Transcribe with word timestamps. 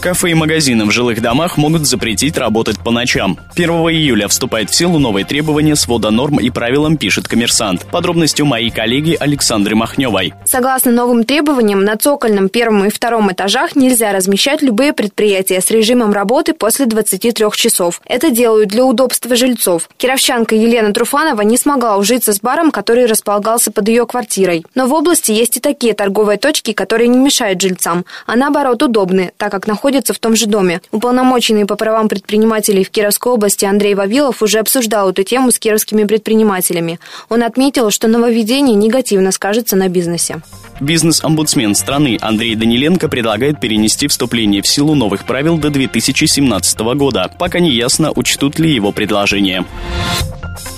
Кафе 0.00 0.30
и 0.30 0.34
магазины 0.34 0.84
в 0.84 0.92
жилых 0.92 1.20
домах 1.20 1.56
могут 1.56 1.84
запретить 1.84 2.38
работать 2.38 2.78
по 2.78 2.92
ночам. 2.92 3.36
1 3.56 3.68
июля 3.68 4.28
вступает 4.28 4.70
в 4.70 4.74
силу 4.74 5.00
новые 5.00 5.24
требования 5.24 5.74
свода 5.74 6.10
норм 6.10 6.38
и 6.38 6.50
правилам, 6.50 6.96
пишет 6.96 7.26
коммерсант. 7.26 7.84
Подробности 7.90 8.40
у 8.40 8.46
моей 8.46 8.70
коллеги 8.70 9.16
Александры 9.18 9.74
Махневой. 9.74 10.34
Согласно 10.44 10.92
новым 10.92 11.24
требованиям, 11.24 11.82
на 11.82 11.96
цокольном 11.96 12.48
первом 12.48 12.84
и 12.84 12.90
втором 12.90 13.32
этажах 13.32 13.74
нельзя 13.74 14.12
размещать 14.12 14.62
любые 14.62 14.92
предприятия 14.92 15.60
с 15.60 15.68
режимом 15.68 16.12
работы 16.12 16.54
после 16.54 16.86
23 16.86 17.32
часов. 17.56 18.00
Это 18.04 18.30
делают 18.30 18.68
для 18.68 18.84
удобства 18.84 19.34
жильцов. 19.34 19.90
Кировчанка 19.96 20.54
Елена 20.54 20.92
Труфанова 20.92 21.40
не 21.40 21.56
смогла 21.56 21.96
ужиться 21.96 22.32
с 22.32 22.40
баром, 22.40 22.70
который 22.70 23.06
располагался 23.06 23.72
под 23.72 23.88
ее 23.88 24.06
квартирой. 24.06 24.64
Но 24.76 24.86
в 24.86 24.94
области 24.94 25.32
есть 25.32 25.56
и 25.56 25.60
такие 25.60 25.94
торговые 25.94 26.38
точки, 26.38 26.72
которые 26.72 27.08
не 27.08 27.18
мешают 27.18 27.60
жильцам, 27.60 28.04
а 28.26 28.36
наоборот 28.36 28.80
удобны, 28.84 29.32
так 29.36 29.50
как 29.50 29.66
находятся 29.66 29.87
находятся 29.88 30.12
в 30.12 30.18
том 30.18 30.36
же 30.36 30.46
доме. 30.46 30.82
Уполномоченный 30.92 31.64
по 31.64 31.74
правам 31.74 32.10
предпринимателей 32.10 32.84
в 32.84 32.90
Кировской 32.90 33.32
области 33.32 33.64
Андрей 33.64 33.94
Вавилов 33.94 34.42
уже 34.42 34.58
обсуждал 34.58 35.08
эту 35.10 35.22
тему 35.22 35.50
с 35.50 35.58
кировскими 35.58 36.04
предпринимателями. 36.04 37.00
Он 37.30 37.42
отметил, 37.42 37.90
что 37.90 38.06
нововведение 38.06 38.76
негативно 38.76 39.32
скажется 39.32 39.76
на 39.76 39.88
бизнесе. 39.88 40.42
Бизнес-омбудсмен 40.80 41.74
страны 41.74 42.18
Андрей 42.20 42.54
Даниленко 42.54 43.08
предлагает 43.08 43.60
перенести 43.60 44.08
вступление 44.08 44.60
в 44.60 44.66
силу 44.66 44.94
новых 44.94 45.24
правил 45.24 45.56
до 45.56 45.70
2017 45.70 46.80
года. 46.94 47.30
Пока 47.38 47.58
не 47.58 47.70
ясно, 47.70 48.12
учтут 48.14 48.58
ли 48.58 48.70
его 48.70 48.92
предложение. 48.92 49.64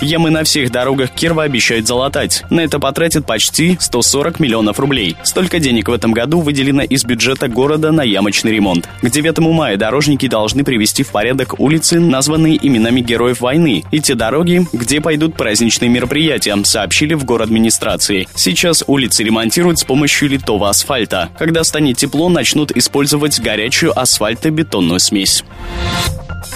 Ямы 0.01 0.31
на 0.31 0.43
всех 0.43 0.71
дорогах 0.71 1.11
Кирова 1.11 1.43
обещают 1.43 1.87
залатать. 1.87 2.43
На 2.49 2.61
это 2.61 2.79
потратят 2.79 3.25
почти 3.25 3.77
140 3.79 4.39
миллионов 4.39 4.79
рублей. 4.79 5.15
Столько 5.23 5.59
денег 5.59 5.89
в 5.89 5.93
этом 5.93 6.11
году 6.11 6.39
выделено 6.39 6.81
из 6.81 7.05
бюджета 7.05 7.47
города 7.47 7.91
на 7.91 8.01
ямочный 8.01 8.51
ремонт. 8.51 8.89
К 9.01 9.09
9 9.09 9.39
мая 9.39 9.77
дорожники 9.77 10.27
должны 10.27 10.63
привести 10.63 11.01
в 11.01 11.09
порядок 11.09 11.59
улицы, 11.59 11.99
названные 11.99 12.55
именами 12.55 13.01
героев 13.01 13.41
войны, 13.41 13.83
и 13.89 13.99
те 13.99 14.13
дороги, 14.13 14.67
где 14.71 15.01
пойдут 15.01 15.35
праздничные 15.35 15.89
мероприятия, 15.89 16.55
сообщили 16.63 17.15
в 17.15 17.25
город 17.25 17.47
администрации. 17.47 18.27
Сейчас 18.35 18.83
улицы 18.85 19.23
ремонтируют 19.23 19.79
с 19.79 19.83
помощью 19.83 20.29
литого 20.29 20.69
асфальта. 20.69 21.29
Когда 21.39 21.63
станет 21.63 21.97
тепло, 21.97 22.29
начнут 22.29 22.71
использовать 22.71 23.39
горячую 23.39 23.99
асфальтобетонную 23.99 24.99
смесь. 24.99 25.43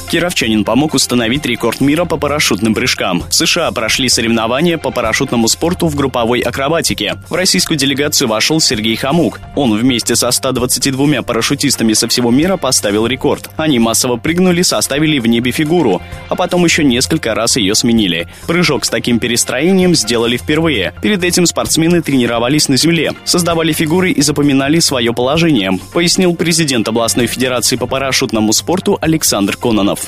Кировчанин 0.10 0.64
помог 0.64 0.94
установить 0.94 1.46
рекорд 1.46 1.82
мира 1.82 2.06
по 2.06 2.18
парашютным 2.18 2.74
прыжкам. 2.74 3.24
В 3.30 3.34
США 3.34 3.72
прошли 3.72 4.08
соревнования 4.08 4.78
по 4.78 4.92
парашютному 4.92 5.48
спорту 5.48 5.88
в 5.88 5.96
групповой 5.96 6.40
акробатике. 6.40 7.18
В 7.30 7.34
российскую 7.34 7.78
делегацию 7.78 8.28
вошел 8.28 8.62
Сергей 8.62 8.96
Хамук. 8.96 9.40
Он 9.56 9.78
вместе 9.78 10.16
со 10.16 10.32
122 10.32 11.22
парашютистами 11.24 11.94
со 11.94 12.08
всего 12.08 12.32
мира 12.32 12.58
поставил 12.58 13.08
рекорд. 13.08 13.50
Они 13.58 13.80
массово 13.80 14.18
прыгнули, 14.18 14.62
составили 14.62 15.20
в 15.20 15.28
небе 15.28 15.52
фигуру, 15.52 16.02
а 16.30 16.36
потом 16.36 16.64
еще 16.66 16.84
несколько 16.84 17.36
раз 17.36 17.58
ее 17.58 17.76
сменили. 17.76 18.28
Прыжок 18.48 18.86
с 18.86 18.90
таким 18.90 19.20
перестроением 19.20 19.96
сделали 19.96 20.38
впервые. 20.38 20.94
Перед 21.02 21.24
этим 21.24 21.46
спортсмены 21.46 22.02
тренировались 22.02 22.70
на 22.70 22.78
земле, 22.78 23.14
создавали 23.26 23.74
фигуры 23.74 24.12
и 24.12 24.22
запоминали 24.22 24.80
свое 24.80 25.14
положение, 25.14 25.78
пояснил 25.94 26.36
президент 26.36 26.88
областной 26.88 27.28
федерации 27.28 27.76
по 27.76 27.88
парашютному 27.88 28.54
спорту 28.54 28.98
Александр 29.02 29.58
Кононов. 29.76 30.08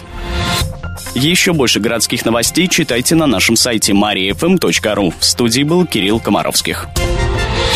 Еще 1.14 1.52
больше 1.52 1.82
городских 1.82 2.24
новостей 2.24 2.70
читайте 2.70 3.16
на 3.16 3.28
нашем 3.28 3.58
сайте 3.58 3.92
mariafm.ru. 3.92 5.14
В 5.20 5.26
студии 5.26 5.64
был 5.64 5.86
Кирилл 5.86 6.22
Комаровских. 6.22 6.88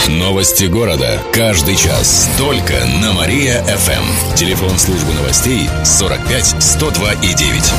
Новости 0.07 0.63
города. 0.65 1.19
Каждый 1.33 1.75
час. 1.75 2.29
Только 2.37 2.75
на 3.01 3.11
Мария-ФМ. 3.11 4.35
Телефон 4.35 4.79
службы 4.79 5.11
новостей 5.15 5.67
45 5.83 6.63
102 6.63 7.13
и 7.13 7.33
9. 7.33 7.73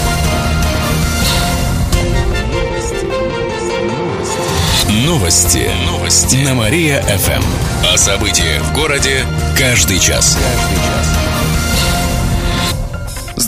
Новости. 5.06 5.70
Новости. 5.86 6.36
На 6.44 6.52
Мария-ФМ. 6.52 7.42
О 7.90 7.96
событиях 7.96 8.62
в 8.62 8.74
городе 8.74 9.24
каждый 9.58 9.98
час. 9.98 10.36
Каждый 10.36 10.76
час. 10.76 11.21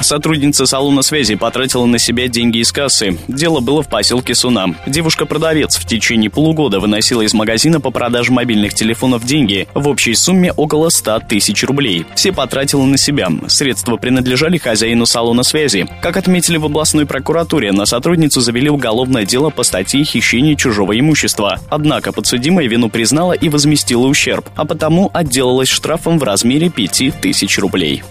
Сотрудница 0.00 0.64
салона 0.64 1.02
связи 1.02 1.34
потратила 1.34 1.84
на 1.84 1.98
себя 1.98 2.28
деньги 2.28 2.58
из 2.58 2.70
кассы. 2.70 3.18
Дело 3.26 3.60
было 3.60 3.82
в 3.82 3.88
поселке 3.88 4.34
Суна. 4.34 4.74
Девушка-продавец 4.86 5.76
в 5.76 5.86
течение 5.86 6.30
полугода 6.30 6.78
выносила 6.78 7.22
из 7.22 7.34
магазина 7.34 7.80
по 7.80 7.90
продаже 7.90 8.32
мобильных 8.32 8.74
телефонов 8.74 9.24
деньги 9.24 9.66
в 9.74 9.88
общей 9.88 10.14
сумме 10.14 10.52
около 10.52 10.88
100 10.88 11.20
тысяч 11.28 11.64
рублей. 11.64 12.06
Все 12.14 12.32
потратила 12.32 12.84
на 12.84 12.96
себя. 12.96 13.28
Средства 13.48 13.96
принадлежали 13.96 14.56
хозяину 14.56 15.04
салона 15.04 15.42
связи. 15.42 15.88
Как 16.00 16.16
отметили 16.16 16.56
в 16.58 16.64
областной 16.64 17.04
прокуратуре, 17.04 17.72
на 17.72 17.84
сотрудницу 17.84 18.40
завели 18.40 18.70
уголовное 18.70 19.26
дело 19.26 19.50
по 19.50 19.64
статье 19.64 20.04
«Хищение 20.04 20.56
чужого 20.56 20.98
имущества». 20.98 21.58
Однако 21.68 22.12
подсудимая 22.12 22.68
вину 22.68 22.88
признала 22.88 23.32
и 23.32 23.48
возместила 23.48 24.06
ущерб, 24.06 24.48
а 24.54 24.64
потому 24.64 25.10
отделалась 25.12 25.68
штрафом 25.68 26.18
в 26.18 26.22
размере 26.22 26.70
5 26.70 27.20
тысяч 27.20 27.58
рублей. 27.58 28.02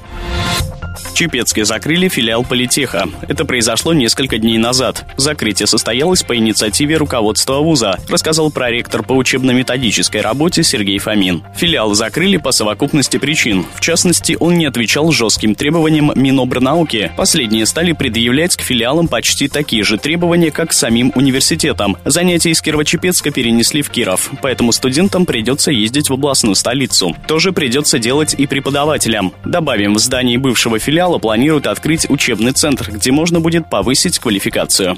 Чепецке 1.18 1.66
закрыли 1.66 2.10
филиал 2.10 2.44
политеха. 2.44 3.10
Это 3.28 3.44
произошло 3.44 3.92
несколько 3.92 4.38
дней 4.38 4.60
назад. 4.60 5.04
Закрытие 5.18 5.66
состоялось 5.66 6.22
по 6.22 6.38
инициативе 6.38 6.96
руководства 6.98 7.56
вуза, 7.56 7.98
рассказал 8.08 8.52
проректор 8.52 9.02
по 9.02 9.14
учебно-методической 9.14 10.22
работе 10.22 10.62
Сергей 10.62 11.00
Фомин. 11.00 11.44
Филиал 11.56 11.96
закрыли 11.96 12.38
по 12.38 12.52
совокупности 12.52 13.18
причин. 13.18 13.66
В 13.74 13.82
частности, 13.82 14.38
он 14.40 14.60
не 14.60 14.68
отвечал 14.68 15.12
жестким 15.12 15.56
требованиям 15.56 16.12
Минобрнауки. 16.14 17.12
Последние 17.18 17.66
стали 17.66 17.94
предъявлять 17.94 18.56
к 18.56 18.62
филиалам 18.62 19.08
почти 19.08 19.48
такие 19.48 19.84
же 19.84 19.98
требования, 19.98 20.52
как 20.52 20.70
к 20.70 20.74
самим 20.74 21.12
университетам. 21.16 21.98
Занятия 22.06 22.52
из 22.52 22.62
Кирово-Чепецка 22.62 23.32
перенесли 23.32 23.82
в 23.82 23.90
Киров, 23.90 24.30
поэтому 24.44 24.72
студентам 24.72 25.26
придется 25.26 25.72
ездить 25.72 26.12
в 26.12 26.14
областную 26.14 26.54
столицу. 26.54 27.18
Тоже 27.28 27.54
придется 27.54 27.98
делать 27.98 28.36
и 28.38 28.46
преподавателям. 28.46 29.34
Добавим, 29.44 29.96
в 29.96 30.00
здании 30.00 30.38
бывшего 30.38 30.78
филиала 30.78 31.07
филиала 31.08 31.20
планируют 31.20 31.68
открыть 31.68 32.10
учебный 32.10 32.52
центр, 32.52 32.92
где 32.92 33.12
можно 33.12 33.40
будет 33.40 33.70
повысить 33.70 34.20
квалификацию. 34.20 34.98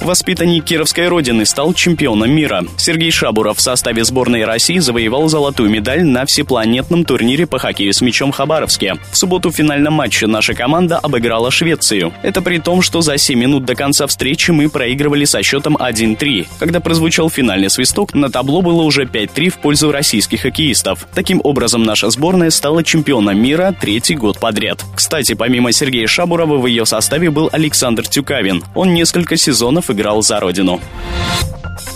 Воспитанник 0.00 0.64
Кировской 0.64 1.08
Родины 1.08 1.46
стал 1.46 1.74
чемпионом 1.74 2.30
мира. 2.30 2.64
Сергей 2.76 3.10
Шабуров 3.10 3.58
в 3.58 3.60
составе 3.60 4.04
сборной 4.04 4.44
России 4.44 4.78
завоевал 4.78 5.28
золотую 5.28 5.70
медаль 5.70 6.04
на 6.04 6.26
всепланетном 6.26 7.04
турнире 7.04 7.46
по 7.46 7.58
хоккею 7.58 7.92
с 7.92 8.00
мячом 8.00 8.32
в 8.32 8.36
Хабаровске. 8.36 8.94
В 9.10 9.16
субботу 9.16 9.50
в 9.50 9.54
финальном 9.54 9.94
матче 9.94 10.26
наша 10.26 10.54
команда 10.54 10.98
обыграла 10.98 11.50
Швецию. 11.50 12.12
Это 12.22 12.42
при 12.42 12.58
том, 12.58 12.82
что 12.82 13.00
за 13.00 13.18
7 13.18 13.38
минут 13.38 13.64
до 13.64 13.74
конца 13.74 14.06
встречи 14.06 14.50
мы 14.50 14.68
проигрывали 14.68 15.24
со 15.24 15.42
счетом 15.42 15.76
1-3. 15.76 16.46
Когда 16.58 16.80
прозвучал 16.80 17.30
финальный 17.30 17.70
свисток, 17.70 18.14
на 18.14 18.30
табло 18.30 18.62
было 18.62 18.82
уже 18.82 19.04
5-3 19.04 19.50
в 19.50 19.58
пользу 19.58 19.92
российских 19.92 20.42
хоккеистов. 20.42 21.06
Таким 21.14 21.40
образом, 21.42 21.82
наша 21.82 22.10
сборная 22.10 22.50
стала 22.50 22.84
чемпионом 22.84 23.40
мира 23.40 23.74
третий 23.78 24.14
год 24.14 24.38
подряд. 24.38 24.84
Кстати, 24.94 25.34
помимо 25.34 25.72
Сергея 25.72 26.06
Шабурова 26.06 26.58
в 26.58 26.66
ее 26.66 26.86
составе 26.86 27.30
был 27.30 27.48
Александр 27.52 28.06
Тюкавин. 28.06 28.62
Он 28.74 28.94
несколько 28.94 29.36
сезонов 29.36 29.71
играл 29.90 30.22
за 30.22 30.40
родину. 30.40 30.80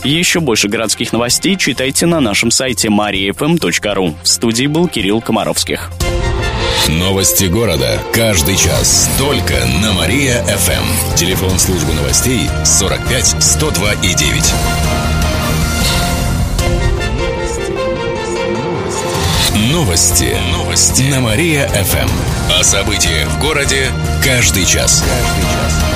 Еще 0.04 0.40
больше 0.40 0.68
городских 0.68 1.12
новостей 1.12 1.56
читайте 1.56 2.06
на 2.06 2.20
нашем 2.20 2.50
сайте 2.50 2.88
mariafm.ru. 2.88 4.14
В 4.22 4.28
студии 4.28 4.66
был 4.66 4.86
Кирилл 4.88 5.20
Комаровских. 5.20 5.90
Новости 6.88 7.46
города. 7.46 8.00
Каждый 8.12 8.56
час. 8.56 9.10
Только 9.18 9.54
на 9.82 9.92
Мария-ФМ. 9.92 11.16
Телефон 11.16 11.58
службы 11.58 11.92
новостей 11.94 12.48
45 12.64 13.42
102 13.42 13.92
и 13.94 14.14
9. 14.14 14.54
Новости. 19.72 20.36
Новости. 20.52 21.02
На 21.10 21.20
Мария-ФМ. 21.20 22.08
О 22.60 22.62
событиях 22.62 23.28
в 23.28 23.40
городе 23.40 23.90
каждый 24.24 24.64
час. 24.64 25.02
Каждый 25.02 25.42
час. 25.42 25.95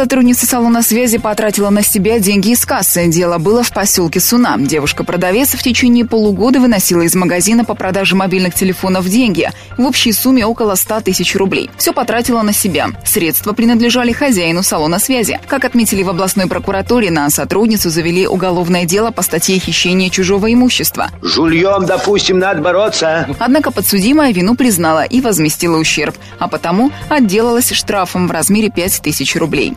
Сотрудница 0.00 0.46
салона 0.46 0.82
связи 0.82 1.18
потратила 1.18 1.68
на 1.68 1.82
себя 1.82 2.20
деньги 2.20 2.52
из 2.52 2.64
кассы. 2.64 3.06
Дело 3.08 3.36
было 3.36 3.62
в 3.62 3.70
поселке 3.70 4.18
Суна. 4.18 4.56
Девушка-продавец 4.58 5.50
в 5.50 5.62
течение 5.62 6.06
полугода 6.06 6.58
выносила 6.58 7.02
из 7.02 7.14
магазина 7.14 7.66
по 7.66 7.74
продаже 7.74 8.16
мобильных 8.16 8.54
телефонов 8.54 9.06
деньги 9.06 9.50
в 9.76 9.84
общей 9.84 10.12
сумме 10.12 10.46
около 10.46 10.74
100 10.74 11.02
тысяч 11.02 11.36
рублей. 11.36 11.68
Все 11.76 11.92
потратила 11.92 12.40
на 12.40 12.54
себя. 12.54 12.88
Средства 13.04 13.52
принадлежали 13.52 14.12
хозяину 14.12 14.62
салона 14.62 14.98
связи. 14.98 15.38
Как 15.46 15.66
отметили 15.66 16.02
в 16.02 16.08
областной 16.08 16.46
прокуратуре, 16.46 17.10
на 17.10 17.28
сотрудницу 17.28 17.90
завели 17.90 18.26
уголовное 18.26 18.86
дело 18.86 19.10
по 19.10 19.20
статье 19.20 19.58
хищения 19.58 20.08
чужого 20.08 20.50
имущества. 20.50 21.10
Жульем, 21.20 21.84
допустим, 21.84 22.38
надо 22.38 22.62
бороться. 22.62 23.28
Однако 23.38 23.70
подсудимая 23.70 24.32
вину 24.32 24.54
признала 24.54 25.04
и 25.04 25.20
возместила 25.20 25.76
ущерб, 25.76 26.16
а 26.38 26.48
потому 26.48 26.90
отделалась 27.10 27.70
штрафом 27.70 28.28
в 28.28 28.30
размере 28.30 28.70
5 28.70 29.02
тысяч 29.02 29.36
рублей. 29.36 29.76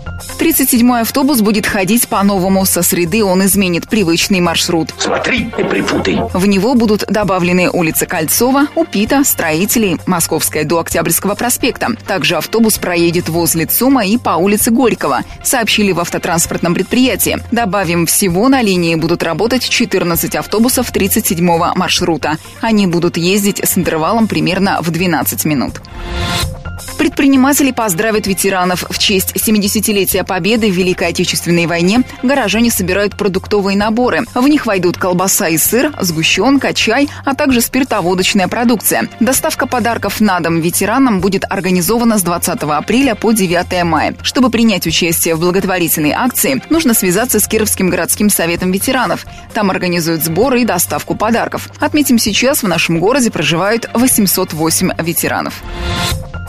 37-й 0.41 1.01
автобус 1.01 1.41
будет 1.41 1.67
ходить 1.67 2.07
по-новому. 2.07 2.65
Со 2.65 2.81
среды 2.81 3.23
он 3.23 3.45
изменит 3.45 3.87
привычный 3.87 4.39
маршрут. 4.39 4.89
Смотри, 4.97 5.51
не 5.55 5.63
припутай. 5.63 6.19
В 6.33 6.47
него 6.47 6.73
будут 6.73 7.05
добавлены 7.07 7.69
улица 7.69 8.07
Кольцова, 8.07 8.65
Упита, 8.73 9.23
Строителей, 9.23 9.99
Московская 10.07 10.63
до 10.63 10.79
Октябрьского 10.79 11.35
проспекта. 11.35 11.89
Также 12.07 12.37
автобус 12.37 12.79
проедет 12.79 13.29
возле 13.29 13.67
ЦУМа 13.67 14.07
и 14.07 14.17
по 14.17 14.31
улице 14.31 14.71
Горького, 14.71 15.19
сообщили 15.43 15.91
в 15.91 15.99
автотранспортном 15.99 16.73
предприятии. 16.73 17.37
Добавим, 17.51 18.07
всего 18.07 18.49
на 18.49 18.63
линии 18.63 18.95
будут 18.95 19.21
работать 19.21 19.69
14 19.69 20.35
автобусов 20.35 20.91
37-го 20.91 21.73
маршрута. 21.75 22.39
Они 22.61 22.87
будут 22.87 23.15
ездить 23.15 23.63
с 23.63 23.77
интервалом 23.77 24.27
примерно 24.27 24.79
в 24.81 24.89
12 24.89 25.45
минут. 25.45 25.81
Предприниматели 27.01 27.71
поздравят 27.71 28.27
ветеранов. 28.27 28.85
В 28.87 28.99
честь 28.99 29.33
70-летия 29.35 30.23
Победы 30.31 30.71
в 30.71 30.73
Великой 30.73 31.09
Отечественной 31.09 31.65
войне 31.65 32.03
горожане 32.23 32.71
собирают 32.71 33.17
продуктовые 33.17 33.75
наборы. 33.75 34.21
В 34.33 34.47
них 34.47 34.65
войдут 34.65 34.97
колбаса 34.97 35.49
и 35.49 35.57
сыр, 35.57 35.93
сгущенка, 35.99 36.73
чай, 36.73 37.09
а 37.25 37.35
также 37.35 37.59
спиртоводочная 37.59 38.47
продукция. 38.47 39.09
Доставка 39.19 39.67
подарков 39.67 40.21
на 40.21 40.39
дом 40.39 40.61
ветеранам 40.61 41.19
будет 41.19 41.43
организована 41.49 42.17
с 42.17 42.23
20 42.23 42.63
апреля 42.63 43.15
по 43.15 43.33
9 43.33 43.83
мая. 43.83 44.15
Чтобы 44.21 44.49
принять 44.49 44.87
участие 44.87 45.35
в 45.35 45.41
благотворительной 45.41 46.11
акции, 46.11 46.63
нужно 46.69 46.93
связаться 46.93 47.41
с 47.41 47.45
Кировским 47.45 47.89
городским 47.89 48.29
советом 48.29 48.71
ветеранов. 48.71 49.25
Там 49.53 49.69
организуют 49.69 50.23
сборы 50.23 50.61
и 50.61 50.65
доставку 50.65 51.13
подарков. 51.13 51.67
Отметим, 51.81 52.17
сейчас 52.17 52.63
в 52.63 52.69
нашем 52.69 53.01
городе 53.01 53.31
проживают 53.31 53.89
808 53.93 54.91
ветеранов. 55.03 55.61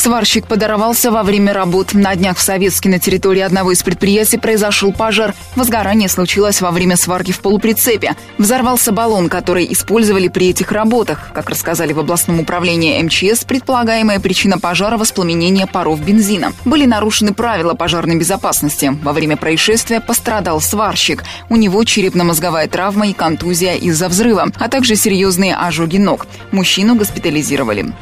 Сварщик 0.00 0.46
подорвался 0.46 1.10
во 1.10 1.22
время 1.22 1.52
работ. 1.52 1.92
На 1.92 2.16
днях 2.16 2.38
в 2.38 2.40
Советске 2.40 2.88
на 2.88 2.98
территории 2.98 3.42
одного 3.42 3.72
из 3.72 3.82
предприятий 3.82 4.38
произошел 4.38 4.94
пожар. 4.94 5.34
Возгорание 5.56 6.08
случилось 6.08 6.62
во 6.62 6.70
время 6.70 6.96
сварки 6.96 7.32
в 7.32 7.40
полуприцепе. 7.40 8.16
Взорвался 8.38 8.92
баллон, 8.92 9.28
который 9.28 9.70
использовали 9.70 10.28
при 10.28 10.48
этих 10.48 10.72
работах. 10.72 11.28
Как 11.34 11.50
рассказали 11.50 11.92
в 11.92 11.98
областном 11.98 12.40
управлении 12.40 12.98
МЧС, 13.02 13.44
предполагаемая 13.44 14.20
причина 14.20 14.58
пожара– 14.58 14.96
воспламенение 14.98 15.66
паров 15.66 16.00
бензина. 16.00 16.54
Были 16.64 16.86
нарушены 16.86 17.34
правила 17.34 17.74
пожарной 17.74 18.16
безопасности. 18.16 18.96
Во 19.02 19.12
время 19.12 19.36
происшествия 19.36 20.00
пострадал 20.00 20.62
сварщик. 20.62 21.24
У 21.50 21.56
него 21.56 21.84
черепно-мозговая 21.84 22.68
травма 22.68 23.08
и 23.08 23.12
контузия 23.12 23.74
из-за 23.74 24.08
взрыва, 24.08 24.48
а 24.58 24.68
также 24.70 24.96
серьезные 24.96 25.54
ожоги 25.54 25.98
ног. 25.98 26.26
Мужчину 26.52 26.94
госпитализировали. 26.94 27.92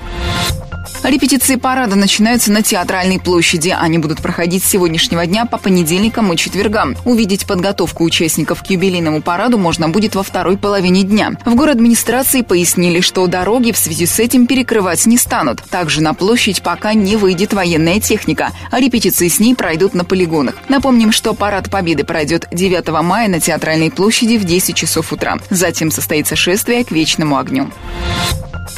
Репетиции 1.02 1.56
парада 1.56 1.96
начинаются 1.96 2.52
на 2.52 2.62
Театральной 2.62 3.18
площади. 3.18 3.74
Они 3.78 3.98
будут 3.98 4.20
проходить 4.20 4.64
с 4.64 4.68
сегодняшнего 4.68 5.24
дня 5.26 5.46
по 5.46 5.56
понедельникам 5.56 6.32
и 6.32 6.36
четвергам. 6.36 6.96
Увидеть 7.04 7.46
подготовку 7.46 8.04
участников 8.04 8.62
к 8.62 8.66
юбилейному 8.66 9.22
параду 9.22 9.58
можно 9.58 9.88
будет 9.88 10.14
во 10.14 10.22
второй 10.22 10.58
половине 10.58 11.04
дня. 11.04 11.32
В 11.46 11.54
город 11.54 11.76
администрации 11.76 12.42
пояснили, 12.42 13.00
что 13.00 13.26
дороги 13.28 13.70
в 13.70 13.78
связи 13.78 14.04
с 14.04 14.18
этим 14.18 14.48
перекрывать 14.48 15.06
не 15.06 15.16
станут. 15.16 15.62
Также 15.70 16.02
на 16.02 16.12
площадь 16.12 16.62
пока 16.62 16.92
не 16.94 17.16
выйдет 17.16 17.52
военная 17.52 18.00
техника, 18.00 18.50
а 18.72 18.80
репетиции 18.80 19.28
с 19.28 19.38
ней 19.38 19.54
пройдут 19.54 19.94
на 19.94 20.04
полигонах. 20.04 20.56
Напомним, 20.68 21.12
что 21.12 21.34
парад 21.34 21.70
Победы 21.70 22.02
пройдет 22.02 22.48
9 22.50 22.88
мая 23.02 23.28
на 23.28 23.38
Театральной 23.38 23.92
площади 23.92 24.36
в 24.36 24.44
10 24.44 24.74
часов 24.74 25.12
утра. 25.12 25.38
Затем 25.50 25.92
состоится 25.92 26.34
шествие 26.34 26.84
к 26.84 26.90
вечному 26.90 27.38
огню. 27.38 27.70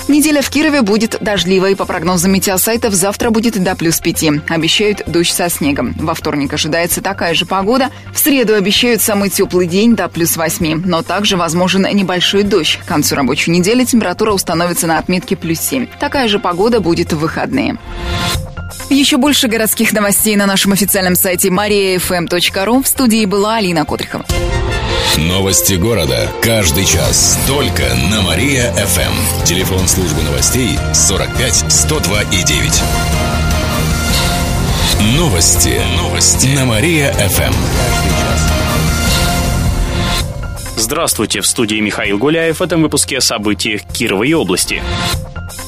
Неделя 0.08 0.42
в 0.42 0.50
Кирове 0.50 0.82
будет 0.82 1.16
дождливой. 1.20 1.76
По 1.76 1.84
прогнозам 1.84 2.32
метеосайтов, 2.32 2.94
завтра 2.94 3.30
будет 3.30 3.62
до 3.62 3.76
плюс 3.76 4.00
пяти. 4.00 4.40
Обещают 4.48 5.02
дождь 5.06 5.32
со 5.32 5.48
снегом. 5.48 5.94
Во 5.98 6.14
вторник 6.14 6.52
ожидается 6.52 7.00
такая 7.00 7.34
же 7.34 7.46
погода. 7.46 7.90
В 8.12 8.18
среду 8.18 8.54
обещают 8.54 9.02
самый 9.02 9.30
теплый 9.30 9.66
день 9.66 9.94
до 9.94 10.08
плюс 10.08 10.36
восьми. 10.36 10.74
Но 10.74 11.02
также 11.02 11.36
возможен 11.36 11.82
небольшой 11.82 12.42
дождь. 12.42 12.78
К 12.84 12.88
концу 12.88 13.14
рабочей 13.14 13.50
недели 13.50 13.84
температура 13.84 14.32
установится 14.32 14.86
на 14.86 14.98
отметке 14.98 15.36
плюс 15.36 15.60
семь. 15.60 15.86
Такая 15.98 16.28
же 16.28 16.38
погода 16.38 16.80
будет 16.80 17.12
в 17.12 17.18
выходные. 17.18 17.78
Еще 18.88 19.16
больше 19.16 19.46
городских 19.46 19.92
новостей 19.92 20.34
на 20.36 20.46
нашем 20.46 20.72
официальном 20.72 21.14
сайте 21.14 21.48
mariafm.ru. 21.48 22.82
В 22.82 22.86
студии 22.88 23.24
была 23.24 23.56
Алина 23.56 23.84
Котрихова. 23.84 24.24
Новости 25.18 25.74
города. 25.74 26.30
Каждый 26.40 26.84
час. 26.84 27.38
Только 27.48 27.82
на 28.10 28.22
Мария-ФМ. 28.22 29.44
Телефон 29.44 29.88
службы 29.88 30.22
новостей 30.22 30.78
45 30.94 31.72
102 31.72 32.22
и 32.22 32.44
9. 32.44 32.82
Новости. 35.16 35.80
Новости. 35.96 36.46
На 36.54 36.64
Мария-ФМ. 36.64 37.52
Здравствуйте, 40.76 41.40
в 41.40 41.46
студии 41.46 41.80
Михаил 41.80 42.16
Гуляев. 42.16 42.60
В 42.60 42.62
этом 42.62 42.82
выпуске 42.82 43.18
о 43.18 43.20
событиях 43.20 43.82
Кировой 43.92 44.32
области. 44.32 44.80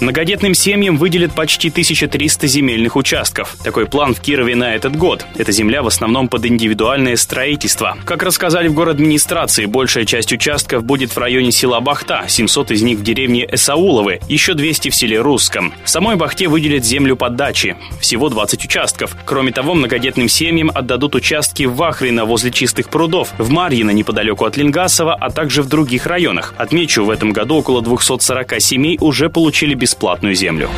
Многодетным 0.02 0.52
семьям 0.52 0.97
выделят 0.97 1.32
почти 1.32 1.68
1300 1.68 2.49
земельных 2.49 2.97
участков. 2.97 3.54
Такой 3.62 3.87
план 3.87 4.16
в 4.16 4.21
Кирове 4.21 4.56
на 4.56 4.75
этот 4.75 4.97
год. 4.97 5.25
Эта 5.38 5.52
земля 5.52 5.80
в 5.80 5.87
основном 5.87 6.26
под 6.26 6.44
индивидуальное 6.44 7.14
строительство. 7.14 7.97
Как 8.04 8.25
рассказали 8.25 8.66
в 8.66 8.75
город 8.75 8.97
администрации, 8.97 9.66
большая 9.66 10.04
часть 10.04 10.32
участков 10.32 10.82
будет 10.82 11.12
в 11.12 11.18
районе 11.18 11.52
села 11.52 11.78
Бахта, 11.78 12.25
700 12.26 12.73
из 12.73 12.82
них 12.82 12.99
в 12.99 13.04
деревне 13.04 13.47
Эсауловы, 13.49 14.18
еще 14.28 14.54
200 14.54 14.88
в 14.88 14.94
селе 14.97 15.21
Русском. 15.21 15.73
В 15.85 15.88
самой 15.88 16.16
Бахте 16.16 16.49
выделят 16.49 16.85
землю 16.85 17.14
под 17.14 17.37
дачи. 17.37 17.76
Всего 18.00 18.28
20 18.28 18.64
участков. 18.64 19.16
Кроме 19.25 19.52
того, 19.52 19.75
многодетным 19.75 20.28
семьям 20.28 20.73
отдадут 20.75 21.14
участки 21.14 21.62
в 21.62 21.76
Вахрино 21.76 22.25
возле 22.25 22.50
Чистых 22.50 22.88
прудов, 22.88 23.28
в 23.38 23.50
Марьино 23.50 23.92
неподалеку 23.92 24.47
от 24.47 24.56
Лингасова, 24.56 25.14
а 25.14 25.30
также 25.30 25.62
в 25.62 25.68
других 25.68 26.06
районах. 26.06 26.54
Отмечу, 26.59 27.04
в 27.04 27.11
этом 27.11 27.30
году 27.32 27.59
около 27.59 27.82
240 27.82 28.61
семей 28.61 28.99
уже 29.00 29.30
получили 29.30 29.75
бесплатно 29.75 29.92
бесплатную 29.93 30.35
землю. 30.35 30.71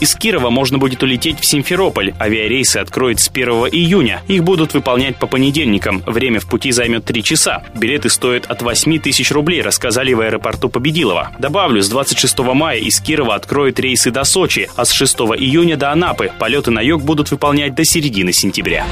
Из 0.00 0.14
Кирова 0.16 0.50
можно 0.50 0.78
будет 0.78 1.02
улететь 1.02 1.38
в 1.38 1.46
Симферополь. 1.46 2.14
Авиарейсы 2.20 2.78
откроют 2.78 3.20
с 3.20 3.28
1 3.28 3.48
июня. 3.70 4.22
Их 4.28 4.42
будут 4.42 4.74
выполнять 4.74 5.16
по 5.16 5.26
понедельникам. 5.26 6.02
Время 6.04 6.40
в 6.40 6.48
пути 6.48 6.72
займет 6.72 7.04
3 7.04 7.22
часа. 7.22 7.62
Билеты 7.76 8.10
стоят 8.10 8.46
от 8.46 8.62
8 8.62 8.98
тысяч 8.98 9.30
рублей, 9.30 9.62
рассказали 9.62 10.12
в 10.12 10.20
аэропорту 10.20 10.68
Победилова. 10.68 11.30
Добавлю, 11.38 11.80
с 11.80 11.88
26 11.88 12.38
мая 12.40 12.78
из 12.78 13.00
Кирова 13.00 13.36
откроют 13.36 13.78
рейсы 13.78 14.10
до 14.10 14.24
Сочи, 14.24 14.68
а 14.74 14.84
с 14.84 14.90
6 14.90 15.14
июня 15.38 15.76
до 15.76 15.92
Анапы. 15.92 16.32
Полеты 16.38 16.70
на 16.70 16.80
юг 16.80 17.02
будут 17.02 17.30
выполнять 17.30 17.74
до 17.74 17.84
середины 17.84 18.32
сентября. 18.32 18.86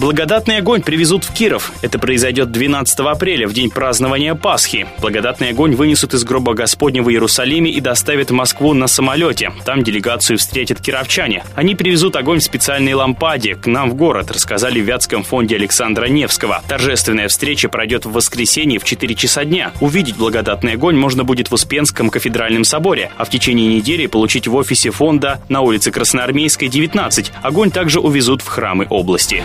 Благодатный 0.00 0.56
огонь 0.56 0.80
привезут 0.80 1.24
в 1.24 1.34
Киров. 1.34 1.72
Это 1.82 1.98
произойдет 1.98 2.50
12 2.50 3.00
апреля, 3.00 3.46
в 3.46 3.52
день 3.52 3.68
празднования 3.68 4.34
Пасхи. 4.34 4.86
Благодатный 4.98 5.50
огонь 5.50 5.74
вынесут 5.74 6.14
из 6.14 6.24
гроба 6.24 6.54
Господня 6.54 7.02
в 7.02 7.10
Иерусалиме 7.10 7.70
и 7.70 7.82
доставят 7.82 8.30
в 8.30 8.32
Москву 8.32 8.72
на 8.72 8.86
самолете. 8.86 9.52
Там 9.66 9.84
делегацию 9.84 10.38
встретят 10.38 10.80
кировчане. 10.80 11.44
Они 11.54 11.74
привезут 11.74 12.16
огонь 12.16 12.38
в 12.38 12.44
специальной 12.44 12.94
лампаде 12.94 13.56
к 13.56 13.66
нам 13.66 13.90
в 13.90 13.94
город, 13.94 14.30
рассказали 14.30 14.80
в 14.80 14.84
Вятском 14.84 15.22
фонде 15.22 15.56
Александра 15.56 16.06
Невского. 16.06 16.62
Торжественная 16.66 17.28
встреча 17.28 17.68
пройдет 17.68 18.06
в 18.06 18.12
воскресенье 18.12 18.78
в 18.78 18.84
4 18.84 19.14
часа 19.14 19.44
дня. 19.44 19.70
Увидеть 19.82 20.16
благодатный 20.16 20.72
огонь 20.72 20.96
можно 20.96 21.24
будет 21.24 21.50
в 21.50 21.52
Успенском 21.52 22.08
кафедральном 22.08 22.64
соборе, 22.64 23.10
а 23.18 23.26
в 23.26 23.28
течение 23.28 23.66
недели 23.66 24.06
получить 24.06 24.48
в 24.48 24.54
офисе 24.54 24.92
фонда 24.92 25.42
на 25.50 25.60
улице 25.60 25.90
Красноармейской, 25.90 26.68
19. 26.68 27.32
Огонь 27.42 27.70
также 27.70 28.00
увезут 28.00 28.40
в 28.40 28.46
храмы 28.46 28.86
области. 28.88 29.42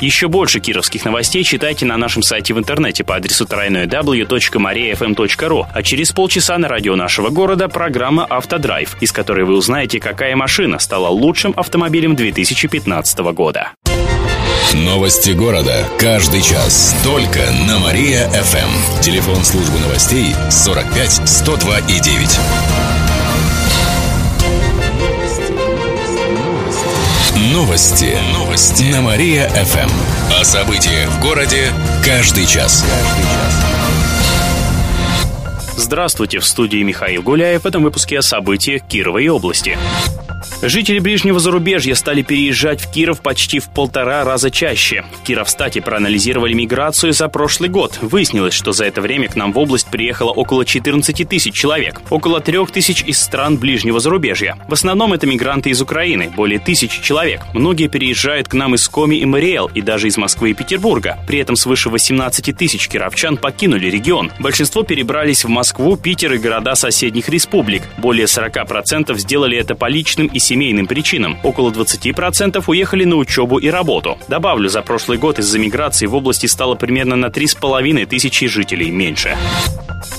Еще 0.00 0.28
больше 0.28 0.60
кировских 0.60 1.04
новостей 1.04 1.42
читайте 1.44 1.84
на 1.86 1.96
нашем 1.96 2.22
сайте 2.22 2.54
в 2.54 2.58
интернете 2.58 3.04
по 3.04 3.16
адресу 3.16 3.44
www.mariafm.ru. 3.44 5.66
А 5.72 5.82
через 5.82 6.12
полчаса 6.12 6.58
на 6.58 6.68
радио 6.68 6.94
нашего 6.96 7.30
города 7.30 7.68
программа 7.68 8.24
«Автодрайв», 8.24 8.96
из 9.00 9.12
которой 9.12 9.44
вы 9.44 9.56
узнаете, 9.56 10.00
какая 10.00 10.34
машина 10.36 10.78
стала 10.78 11.08
лучшим 11.08 11.54
автомобилем 11.56 12.16
2015 12.16 13.18
года. 13.32 13.72
Новости 14.74 15.30
города. 15.30 15.86
Каждый 15.98 16.42
час. 16.42 16.96
Только 17.04 17.38
на 17.68 17.78
Мария-ФМ. 17.78 19.02
Телефон 19.02 19.44
службы 19.44 19.78
новостей 19.78 20.34
45 20.50 21.28
102 21.28 21.78
и 21.78 22.00
9. 22.00 23.13
Новости. 27.52 28.16
Новости. 28.32 28.84
На 28.84 29.02
Мария-ФМ. 29.02 29.90
О 30.40 30.44
событиях 30.44 31.10
в 31.10 31.20
городе 31.20 31.72
каждый 32.02 32.46
час. 32.46 32.82
Здравствуйте, 35.76 36.38
в 36.38 36.46
студии 36.46 36.82
Михаил 36.82 37.22
Гуляев. 37.22 37.64
В 37.64 37.66
этом 37.66 37.82
выпуске 37.82 38.18
о 38.18 38.22
событиях 38.22 38.82
Кировой 38.88 39.28
области. 39.28 39.76
Жители 40.66 40.98
ближнего 40.98 41.38
зарубежья 41.40 41.94
стали 41.94 42.22
переезжать 42.22 42.80
в 42.80 42.90
Киров 42.90 43.20
почти 43.20 43.58
в 43.58 43.68
полтора 43.68 44.24
раза 44.24 44.50
чаще. 44.50 45.04
Кировстате 45.22 45.82
проанализировали 45.82 46.54
миграцию 46.54 47.12
за 47.12 47.28
прошлый 47.28 47.68
год. 47.68 47.98
Выяснилось, 48.00 48.54
что 48.54 48.72
за 48.72 48.86
это 48.86 49.02
время 49.02 49.28
к 49.28 49.36
нам 49.36 49.52
в 49.52 49.58
область 49.58 49.90
приехало 49.90 50.30
около 50.30 50.64
14 50.64 51.28
тысяч 51.28 51.52
человек. 51.52 52.00
Около 52.08 52.40
3 52.40 52.64
тысяч 52.72 53.02
из 53.02 53.20
стран 53.20 53.58
ближнего 53.58 54.00
зарубежья. 54.00 54.56
В 54.66 54.72
основном 54.72 55.12
это 55.12 55.26
мигранты 55.26 55.68
из 55.68 55.82
Украины, 55.82 56.32
более 56.34 56.58
тысячи 56.58 57.02
человек. 57.02 57.42
Многие 57.52 57.88
переезжают 57.88 58.48
к 58.48 58.54
нам 58.54 58.74
из 58.74 58.88
Коми 58.88 59.16
и 59.16 59.26
Мариэл, 59.26 59.70
и 59.74 59.82
даже 59.82 60.08
из 60.08 60.16
Москвы 60.16 60.52
и 60.52 60.54
Петербурга. 60.54 61.18
При 61.26 61.40
этом 61.40 61.56
свыше 61.56 61.90
18 61.90 62.56
тысяч 62.56 62.88
кировчан 62.88 63.36
покинули 63.36 63.90
регион. 63.90 64.32
Большинство 64.38 64.82
перебрались 64.82 65.44
в 65.44 65.48
Москву, 65.48 65.98
Питер 65.98 66.32
и 66.32 66.38
города 66.38 66.74
соседних 66.74 67.28
республик. 67.28 67.82
Более 67.98 68.24
40% 68.24 69.14
сделали 69.18 69.58
это 69.58 69.74
по 69.74 69.90
личным 69.90 70.28
и 70.28 70.38
семейным 70.38 70.53
причинам. 70.86 71.38
Около 71.42 71.70
20% 71.70 72.62
уехали 72.66 73.04
на 73.04 73.16
учебу 73.16 73.58
и 73.58 73.68
работу. 73.68 74.18
Добавлю, 74.28 74.68
за 74.68 74.82
прошлый 74.82 75.18
год 75.18 75.38
из-за 75.38 75.58
миграции 75.58 76.06
в 76.06 76.14
области 76.14 76.46
стало 76.46 76.74
примерно 76.74 77.16
на 77.16 77.26
3,5 77.26 78.06
тысячи 78.06 78.46
жителей 78.46 78.90
меньше. 78.90 79.36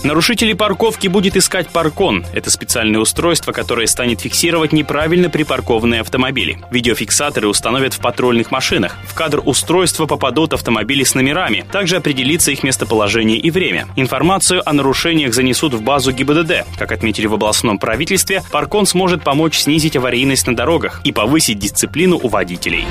Нарушители 0.03 0.53
парковки 0.53 1.07
будет 1.07 1.35
искать 1.35 1.69
паркон. 1.69 2.25
Это 2.33 2.51
специальное 2.51 2.99
устройство, 2.99 3.51
которое 3.51 3.87
станет 3.87 4.21
фиксировать 4.21 4.71
неправильно 4.71 5.29
припаркованные 5.29 6.01
автомобили. 6.01 6.59
Видеофиксаторы 6.69 7.47
установят 7.47 7.93
в 7.93 7.99
патрульных 7.99 8.51
машинах. 8.51 8.97
В 9.07 9.15
кадр 9.15 9.41
устройства 9.43 10.05
попадут 10.05 10.53
автомобили 10.53 11.03
с 11.03 11.15
номерами. 11.15 11.65
Также 11.71 11.95
определится 11.97 12.51
их 12.51 12.61
местоположение 12.61 13.37
и 13.37 13.49
время. 13.49 13.87
Информацию 13.95 14.61
о 14.67 14.73
нарушениях 14.73 15.33
занесут 15.33 15.73
в 15.73 15.81
базу 15.81 16.11
ГИБДД. 16.11 16.65
Как 16.77 16.91
отметили 16.91 17.27
в 17.27 17.33
областном 17.33 17.79
правительстве, 17.79 18.43
паркон 18.51 18.85
сможет 18.85 19.23
помочь 19.23 19.57
снизить 19.57 19.95
аварийность 19.95 20.24
на 20.25 20.55
дорогах 20.55 21.01
и 21.03 21.11
повысить 21.11 21.59
дисциплину 21.59 22.19
у 22.21 22.27
водителей. 22.27 22.85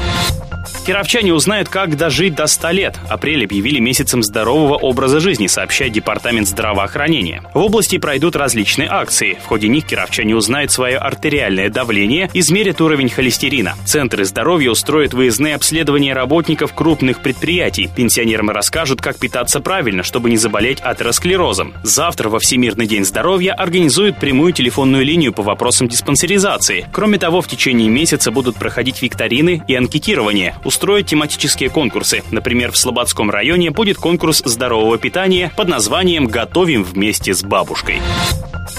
Кировчане 0.86 1.32
узнают, 1.32 1.70
как 1.70 1.96
дожить 1.96 2.34
до 2.34 2.46
100 2.46 2.70
лет. 2.72 2.98
Апрель 3.08 3.44
объявили 3.44 3.78
месяцем 3.78 4.22
здорового 4.22 4.74
образа 4.74 5.18
жизни, 5.18 5.46
сообщает 5.46 5.92
Департамент 5.92 6.46
здравоохранения. 6.46 7.42
В 7.54 7.58
области 7.58 7.96
пройдут 7.96 8.36
различные 8.36 8.88
акции. 8.90 9.38
В 9.42 9.46
ходе 9.46 9.68
них 9.68 9.86
кировчане 9.86 10.36
узнают 10.36 10.72
свое 10.72 10.98
артериальное 10.98 11.70
давление, 11.70 12.28
измерят 12.34 12.82
уровень 12.82 13.08
холестерина. 13.08 13.76
Центры 13.86 14.26
здоровья 14.26 14.70
устроят 14.70 15.14
выездные 15.14 15.54
обследования 15.54 16.12
работников 16.12 16.74
крупных 16.74 17.20
предприятий. 17.20 17.88
Пенсионерам 17.96 18.50
расскажут, 18.50 19.00
как 19.00 19.18
питаться 19.18 19.60
правильно, 19.60 20.02
чтобы 20.02 20.28
не 20.28 20.36
заболеть 20.36 20.80
атеросклерозом. 20.82 21.72
Завтра 21.82 22.28
во 22.28 22.40
Всемирный 22.40 22.86
день 22.86 23.06
здоровья 23.06 23.54
организуют 23.54 24.18
прямую 24.18 24.52
телефонную 24.52 25.04
линию 25.04 25.32
по 25.32 25.42
вопросам 25.42 25.88
диспансеризации. 25.88 26.86
Кроме 26.92 27.13
того, 27.18 27.40
в 27.40 27.48
течение 27.48 27.88
месяца 27.88 28.30
будут 28.30 28.56
проходить 28.56 29.02
викторины 29.02 29.62
и 29.66 29.74
анкетирование 29.74 30.56
устроить 30.64 31.06
тематические 31.06 31.70
конкурсы. 31.70 32.22
Например, 32.30 32.72
в 32.72 32.76
Слободском 32.76 33.30
районе 33.30 33.70
будет 33.70 33.96
конкурс 33.96 34.42
здорового 34.44 34.98
питания 34.98 35.52
под 35.56 35.68
названием 35.68 36.26
«Готовим 36.26 36.84
вместе 36.84 37.34
с 37.34 37.42
бабушкой». 37.42 38.00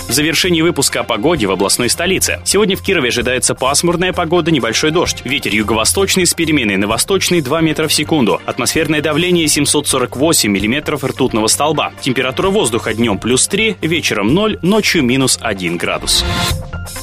В 0.08 0.12
завершении 0.12 0.62
выпуска 0.62 1.02
о 1.02 1.04
погоде 1.04 1.48
в 1.48 1.52
областной 1.52 1.90
столице. 1.90 2.40
Сегодня 2.46 2.76
в 2.76 2.82
Кирове 2.82 3.10
ожидается 3.10 3.56
пасмурная 3.56 4.14
погода, 4.14 4.52
небольшой 4.52 4.92
дождь. 4.92 5.22
Ветер 5.24 5.54
юго-восточный 5.54 6.26
с 6.26 6.34
переменой 6.34 6.78
на 6.78 6.88
восточный 6.88 7.42
2 7.42 7.62
метра 7.62 7.88
в 7.88 7.94
секунду. 7.94 8.42
Атмосферное 8.46 9.02
давление 9.02 9.48
748 9.48 10.52
миллиметров 10.52 11.04
ртутного 11.04 11.48
столба. 11.48 11.92
Температура 12.02 12.50
воздуха 12.50 12.94
днем 12.94 13.18
плюс 13.18 13.48
3, 13.48 13.78
вечером 13.82 14.34
0, 14.34 14.60
ночью 14.62 15.04
минус 15.04 15.38
1 15.42 15.78
градус. 15.78 16.24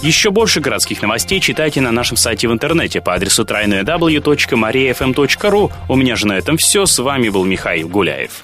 Еще 0.02 0.30
больше 0.32 0.60
городских 0.60 1.00
новостей 1.00 1.38
читайте 1.38 1.80
на 1.80 1.92
нашем 1.92 2.16
сайте 2.16 2.48
в 2.48 2.52
интернете 2.52 3.00
по 3.00 3.14
адресу 3.14 3.44
www.mariafm.ru. 3.44 5.72
У 5.88 5.96
меня 5.96 6.16
же 6.16 6.26
на 6.26 6.32
этом 6.32 6.56
все. 6.56 6.86
С 6.86 6.98
вами 6.98 7.28
был 7.28 7.44
Михаил 7.44 7.88
Гуляев. 7.88 8.42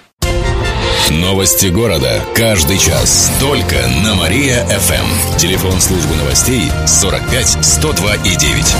Новости 1.11 1.67
города. 1.67 2.23
Каждый 2.35 2.79
час. 2.79 3.33
Только 3.41 3.75
на 4.05 4.15
Мария-ФМ. 4.15 5.37
Телефон 5.37 5.81
службы 5.81 6.15
новостей 6.15 6.71
45 6.87 7.65
102 7.65 8.15
и 8.15 8.37
9. 8.37 8.77